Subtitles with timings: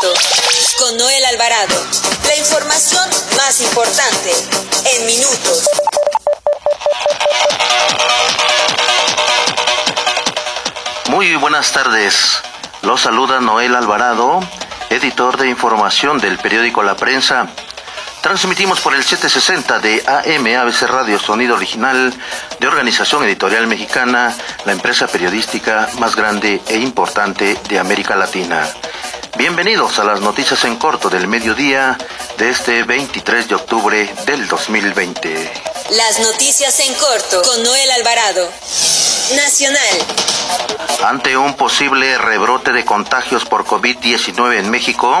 [0.00, 1.86] con Noel Alvarado.
[2.26, 4.32] La información más importante
[4.94, 5.68] en minutos.
[11.10, 12.40] Muy buenas tardes.
[12.80, 14.40] Los saluda Noel Alvarado,
[14.88, 17.48] editor de información del periódico La Prensa.
[18.22, 22.14] Transmitimos por el 760 de AM ABC Radio Sonido Original
[22.58, 28.66] de Organización Editorial Mexicana, la empresa periodística más grande e importante de América Latina.
[29.36, 31.96] Bienvenidos a las noticias en corto del mediodía
[32.36, 35.52] de este 23 de octubre del 2020.
[35.90, 38.48] Las noticias en corto con Noel Alvarado.
[39.36, 39.98] Nacional.
[41.04, 45.18] Ante un posible rebrote de contagios por COVID-19 en México,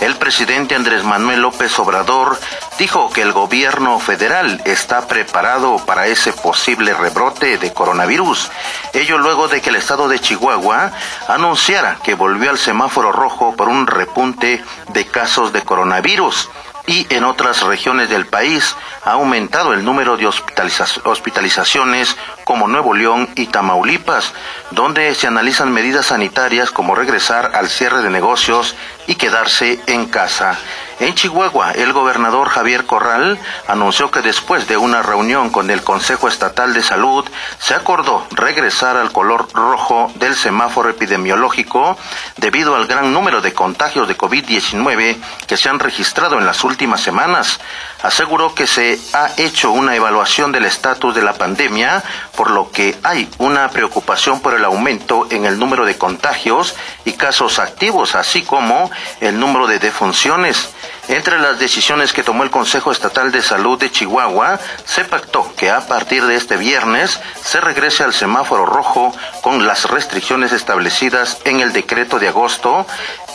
[0.00, 2.38] el presidente Andrés Manuel López Obrador
[2.78, 8.50] dijo que el gobierno federal está preparado para ese posible rebrote de coronavirus.
[8.92, 10.92] Ello luego de que el estado de Chihuahua
[11.28, 16.48] anunciara que volvió al semáforo rojo por un repunte de casos de coronavirus
[16.86, 23.28] y en otras regiones del país ha aumentado el número de hospitalizaciones como Nuevo León
[23.36, 24.32] y Tamaulipas,
[24.72, 28.74] donde se analizan medidas sanitarias como regresar al cierre de negocios
[29.06, 30.58] y quedarse en casa.
[31.02, 33.36] En Chihuahua, el gobernador Javier Corral
[33.66, 37.28] anunció que después de una reunión con el Consejo Estatal de Salud,
[37.58, 41.98] se acordó regresar al color rojo del semáforo epidemiológico
[42.36, 45.16] debido al gran número de contagios de COVID-19
[45.48, 47.58] que se han registrado en las últimas semanas.
[48.04, 52.04] Aseguró que se ha hecho una evaluación del estatus de la pandemia,
[52.36, 57.14] por lo que hay una preocupación por el aumento en el número de contagios y
[57.14, 58.88] casos activos, así como
[59.20, 60.70] el número de defunciones.
[61.08, 65.68] Entre las decisiones que tomó el Consejo Estatal de Salud de Chihuahua, se pactó que
[65.70, 71.60] a partir de este viernes se regrese al semáforo rojo con las restricciones establecidas en
[71.60, 72.86] el decreto de agosto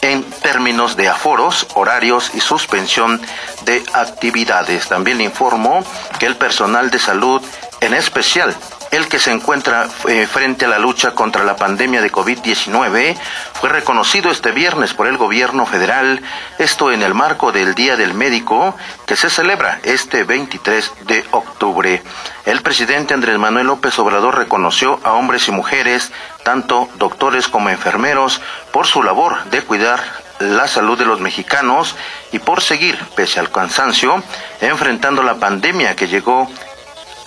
[0.00, 3.20] en términos de aforos, horarios y suspensión
[3.64, 4.88] de actividades.
[4.88, 5.84] También informó
[6.18, 7.42] que el personal de salud,
[7.80, 8.54] en especial
[8.96, 13.16] el que se encuentra eh, frente a la lucha contra la pandemia de COVID-19,
[13.52, 16.22] fue reconocido este viernes por el gobierno federal,
[16.58, 18.74] esto en el marco del Día del Médico,
[19.06, 22.02] que se celebra este 23 de octubre.
[22.46, 26.10] El presidente Andrés Manuel López Obrador reconoció a hombres y mujeres,
[26.42, 28.40] tanto doctores como enfermeros,
[28.72, 30.02] por su labor de cuidar
[30.38, 31.96] la salud de los mexicanos
[32.32, 34.22] y por seguir, pese al cansancio,
[34.60, 36.48] enfrentando la pandemia que llegó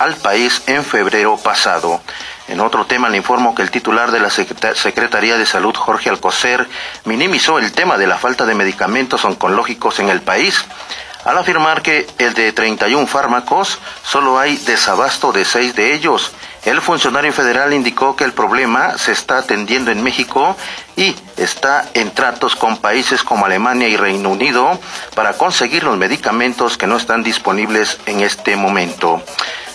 [0.00, 2.00] al país en febrero pasado.
[2.48, 6.66] En otro tema le informo que el titular de la Secretaría de Salud, Jorge Alcocer,
[7.04, 10.64] minimizó el tema de la falta de medicamentos oncológicos en el país
[11.24, 16.32] al afirmar que el de 31 fármacos solo hay desabasto de seis de ellos.
[16.64, 20.56] El funcionario federal indicó que el problema se está atendiendo en México
[20.96, 24.78] y está en tratos con países como Alemania y Reino Unido
[25.14, 29.22] para conseguir los medicamentos que no están disponibles en este momento.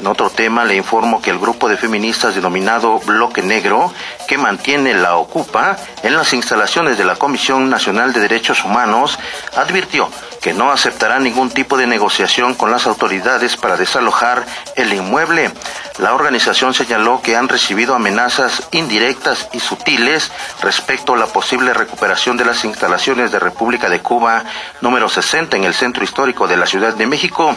[0.00, 3.92] En otro tema, le informo que el grupo de feministas denominado Bloque Negro,
[4.28, 9.18] que mantiene la Ocupa en las instalaciones de la Comisión Nacional de Derechos Humanos,
[9.56, 10.08] advirtió
[10.40, 15.50] que no aceptará ningún tipo de negociación con las autoridades para desalojar el inmueble.
[15.98, 20.30] La organización señaló que han recibido amenazas indirectas y sutiles
[20.62, 24.44] respecto a la posible recuperación de las instalaciones de República de Cuba
[24.80, 27.56] número 60 en el centro histórico de la Ciudad de México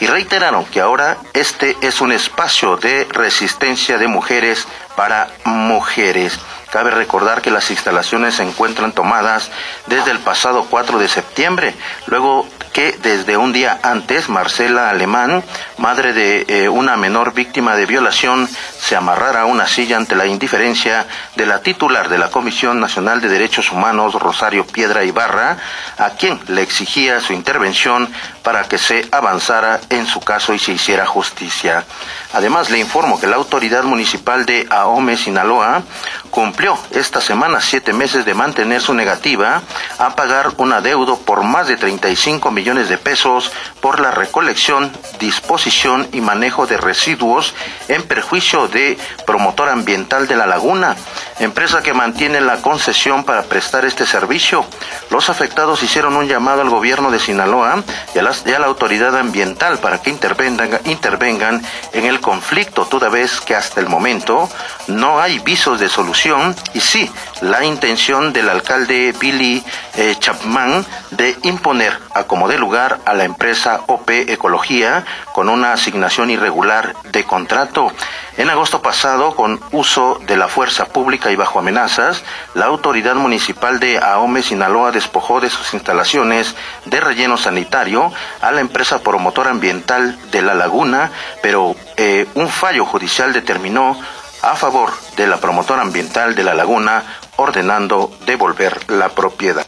[0.00, 6.38] y reiteraron que ahora este es un espacio de resistencia de mujeres para mujeres.
[6.70, 9.50] Cabe recordar que las instalaciones se encuentran tomadas
[9.86, 11.74] desde el pasado 4 de septiembre,
[12.06, 15.44] luego que desde un día antes Marcela Alemán,
[15.78, 18.48] madre de eh, una menor víctima de violación,
[18.80, 23.20] se amarrara a una silla ante la indiferencia de la titular de la Comisión Nacional
[23.20, 25.56] de Derechos Humanos, Rosario Piedra Ibarra,
[25.98, 28.12] a quien le exigía su intervención
[28.42, 31.84] para que se avanzara en su caso y se hiciera justicia.
[32.32, 35.84] Además, le informo que la autoridad municipal de Ahome, Sinaloa,
[36.34, 39.62] cumplió esta semana siete meses de mantener su negativa
[39.98, 46.08] a pagar un adeudo por más de 35 millones de pesos por la recolección, disposición
[46.10, 47.54] y manejo de residuos
[47.86, 50.96] en perjuicio de promotor ambiental de la laguna,
[51.40, 54.64] empresa que mantiene la concesión para prestar este servicio.
[55.10, 57.82] Los afectados hicieron un llamado al gobierno de Sinaloa
[58.14, 63.80] y a, la autoridad ambiental para que intervengan, en el conflicto, toda vez que hasta
[63.80, 64.48] el momento
[64.86, 67.10] no hay visos de solución y sí,
[67.44, 69.62] la intención del alcalde Billy
[69.96, 75.72] eh, Chapman de imponer a como de lugar a la empresa OP Ecología con una
[75.72, 77.92] asignación irregular de contrato.
[78.38, 82.24] En agosto pasado, con uso de la fuerza pública y bajo amenazas,
[82.54, 86.56] la autoridad municipal de Ahome, Sinaloa, despojó de sus instalaciones
[86.86, 91.10] de relleno sanitario a la empresa promotora ambiental de La Laguna,
[91.42, 93.98] pero eh, un fallo judicial determinó
[94.44, 97.02] a favor de la promotora ambiental de La Laguna,
[97.36, 99.66] ordenando devolver la propiedad.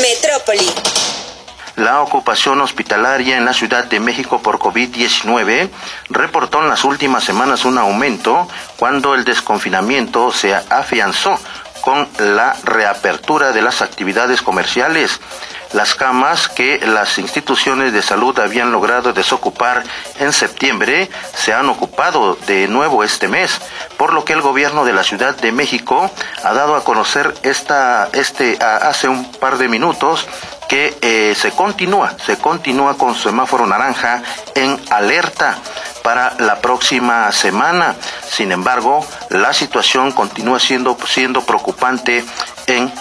[0.00, 0.70] Metrópoli.
[1.76, 5.68] La ocupación hospitalaria en la Ciudad de México por COVID-19
[6.08, 8.48] reportó en las últimas semanas un aumento
[8.78, 11.38] cuando el desconfinamiento se afianzó
[11.82, 15.20] con la reapertura de las actividades comerciales.
[15.72, 19.82] Las camas que las instituciones de salud habían logrado desocupar
[20.18, 23.60] en septiembre se han ocupado de nuevo este mes,
[23.96, 26.10] por lo que el gobierno de la Ciudad de México
[26.42, 30.26] ha dado a conocer esta, este, hace un par de minutos
[30.68, 34.22] que eh, se continúa, se continúa con semáforo naranja
[34.54, 35.58] en alerta
[36.02, 37.94] para la próxima semana.
[38.28, 42.24] Sin embargo, la situación continúa siendo, siendo preocupante
[42.66, 42.92] en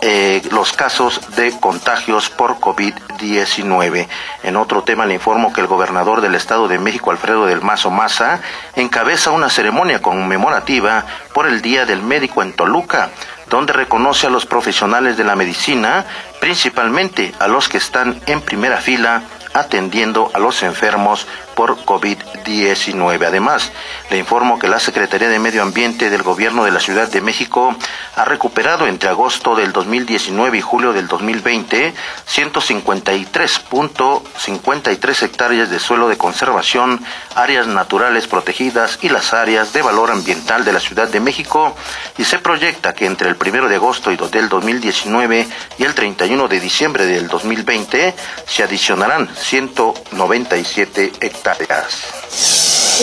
[0.00, 4.08] eh, los casos de contagios por COVID-19.
[4.42, 7.90] En otro tema le informo que el gobernador del Estado de México, Alfredo del Mazo
[7.90, 8.40] Maza,
[8.76, 13.10] encabeza una ceremonia conmemorativa por el Día del Médico en Toluca
[13.50, 16.06] donde reconoce a los profesionales de la medicina,
[16.40, 19.22] principalmente a los que están en primera fila
[19.52, 23.26] atendiendo a los enfermos por COVID-19.
[23.26, 23.72] Además,
[24.10, 27.74] le informo que la Secretaría de Medio Ambiente del Gobierno de la Ciudad de México
[28.16, 31.94] ha recuperado entre agosto del 2019 y julio del 2020
[32.28, 37.04] 153.53 hectáreas de suelo de conservación,
[37.34, 41.76] áreas naturales protegidas y las áreas de valor ambiental de la Ciudad de México
[42.18, 45.46] y se proyecta que entre el 1 de agosto del 2019
[45.78, 48.14] y el 31 de diciembre del 2020
[48.46, 51.43] se adicionarán 197 hectáreas.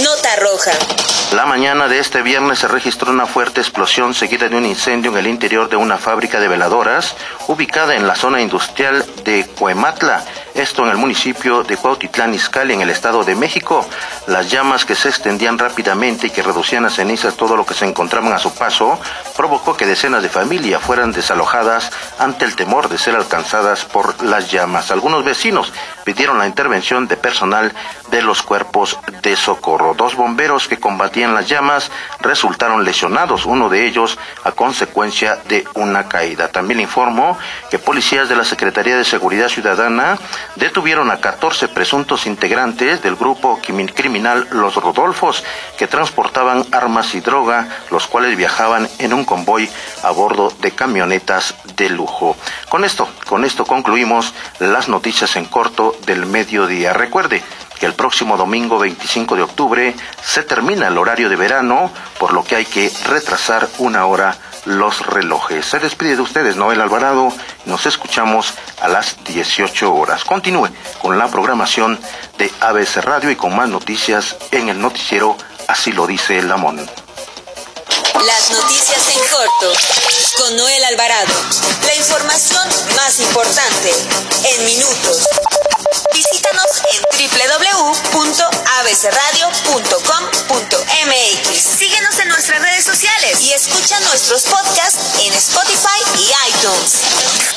[0.04, 0.72] Nota roja.
[1.36, 5.18] La mañana de este viernes se registró una fuerte explosión seguida de un incendio en
[5.18, 7.16] el interior de una fábrica de veladoras
[7.48, 12.82] ubicada en la zona industrial de Cuematla, esto en el municipio de Cuautitlán Izcalli, en
[12.82, 13.88] el Estado de México.
[14.26, 17.86] Las llamas que se extendían rápidamente y que reducían a cenizas todo lo que se
[17.86, 19.00] encontraban a su paso,
[19.42, 21.90] provocó que decenas de familias fueran desalojadas
[22.20, 24.92] ante el temor de ser alcanzadas por las llamas.
[24.92, 25.74] Algunos vecinos
[26.04, 27.74] pidieron la intervención de personal
[28.12, 29.96] de los cuerpos de socorro.
[29.96, 31.90] Dos bomberos que combatían las llamas
[32.20, 36.50] resultaron lesionados, uno de ellos a consecuencia de una caída.
[36.50, 37.36] También informó
[37.72, 40.20] que policías de la Secretaría de Seguridad Ciudadana
[40.56, 45.44] detuvieron a 14 presuntos integrantes del grupo criminal Los Rodolfos
[45.80, 49.70] que transportaban armas y droga, los cuales viajaban en un convoy
[50.04, 52.36] a bordo de camionetas de lujo.
[52.68, 56.92] Con esto, con esto concluimos las noticias en corto del mediodía.
[56.92, 57.42] Recuerde,
[57.80, 61.90] que el próximo domingo 25 de octubre se termina el horario de verano,
[62.20, 64.36] por lo que hay que retrasar una hora
[64.66, 65.66] los relojes.
[65.66, 67.32] Se despide de ustedes Noel Alvarado.
[67.66, 70.26] Nos escuchamos a las 18 horas.
[70.26, 70.68] Continúe
[71.02, 71.98] con la programación
[72.38, 75.38] de ABC Radio y con más noticias en el noticiero
[75.72, 76.82] Así lo dice el Lamón.
[78.26, 79.74] Las noticias en corto
[80.38, 81.34] con Noel Alvarado.
[81.86, 82.61] La información